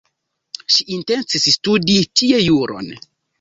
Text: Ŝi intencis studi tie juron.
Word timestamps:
Ŝi 0.75 0.85
intencis 0.97 1.45
studi 1.57 1.99
tie 2.23 2.41
juron. 2.47 2.91